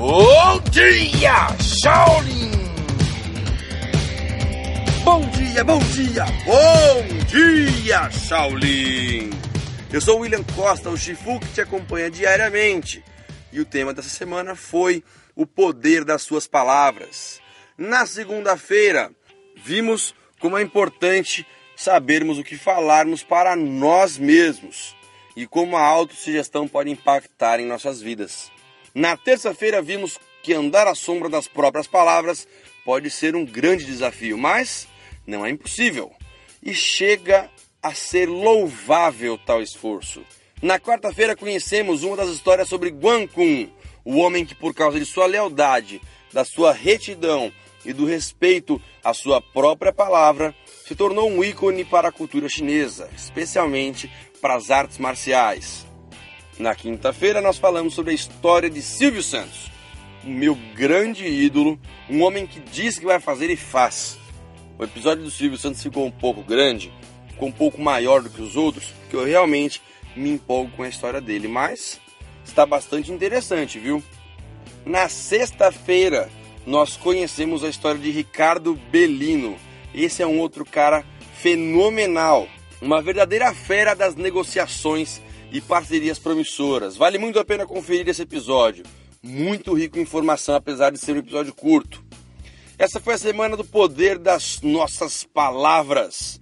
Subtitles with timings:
[0.00, 2.52] Bom dia, Shaolin!
[5.04, 9.28] Bom dia, bom dia, bom dia, Shaolin!
[9.92, 13.04] Eu sou o William Costa, o Shifu que te acompanha diariamente.
[13.52, 15.04] E o tema dessa semana foi
[15.36, 17.38] o poder das suas palavras.
[17.76, 19.12] Na segunda-feira,
[19.54, 24.96] vimos como é importante sabermos o que falarmos para nós mesmos
[25.36, 28.50] e como a autossugestão pode impactar em nossas vidas.
[28.94, 32.46] Na terça-feira, vimos que andar à sombra das próprias palavras
[32.84, 34.88] pode ser um grande desafio, mas
[35.26, 36.12] não é impossível
[36.62, 37.50] e chega
[37.82, 40.22] a ser louvável tal esforço.
[40.62, 43.68] Na quarta-feira, conhecemos uma das histórias sobre Guan Kun,
[44.04, 46.00] o homem que, por causa de sua lealdade,
[46.32, 47.52] da sua retidão
[47.84, 50.54] e do respeito à sua própria palavra,
[50.86, 54.10] se tornou um ícone para a cultura chinesa, especialmente
[54.40, 55.89] para as artes marciais.
[56.60, 59.70] Na quinta-feira, nós falamos sobre a história de Silvio Santos,
[60.22, 64.18] o meu grande ídolo, um homem que diz que vai fazer e faz.
[64.78, 66.92] O episódio do Silvio Santos ficou um pouco grande,
[67.28, 69.80] ficou um pouco maior do que os outros, porque eu realmente
[70.14, 71.98] me empolgo com a história dele, mas
[72.44, 74.02] está bastante interessante, viu?
[74.84, 76.28] Na sexta-feira,
[76.66, 79.56] nós conhecemos a história de Ricardo Bellino.
[79.94, 81.06] Esse é um outro cara
[81.38, 82.46] fenomenal,
[82.82, 86.96] uma verdadeira fera das negociações e parcerias promissoras.
[86.96, 88.84] Vale muito a pena conferir esse episódio.
[89.22, 92.02] Muito rico em informação, apesar de ser um episódio curto.
[92.78, 96.40] Essa foi a semana do poder das nossas palavras.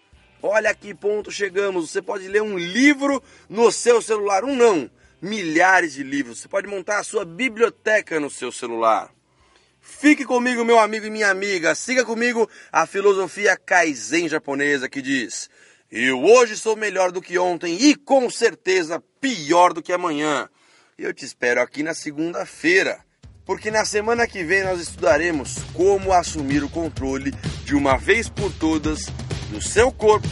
[0.43, 1.91] Olha que ponto chegamos.
[1.91, 4.45] Você pode ler um livro no seu celular.
[4.45, 4.91] Um não,
[5.21, 6.39] milhares de livros.
[6.39, 9.11] Você pode montar a sua biblioteca no seu celular.
[9.81, 11.75] Fique comigo, meu amigo e minha amiga.
[11.75, 15.51] Siga comigo a filosofia Kaizen japonesa que diz:
[15.91, 20.49] Eu hoje sou melhor do que ontem e com certeza pior do que amanhã.
[20.97, 23.01] Eu te espero aqui na segunda-feira,
[23.45, 27.33] porque na semana que vem nós estudaremos como assumir o controle
[27.65, 29.07] de uma vez por todas
[29.49, 30.29] do seu corpo,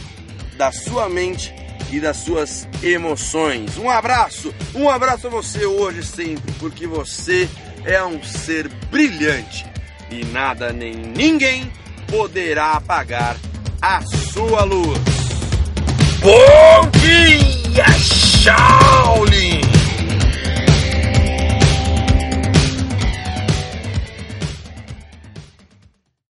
[0.57, 1.53] da sua mente
[1.91, 3.77] e das suas emoções.
[3.77, 7.47] Um abraço, um abraço a você hoje sempre, porque você
[7.85, 9.65] é um ser brilhante
[10.11, 11.71] e nada nem ninguém
[12.07, 13.37] poderá apagar
[13.81, 14.01] a
[14.33, 14.99] sua luz.
[16.21, 17.85] Bom dia,
[18.41, 19.26] tchau!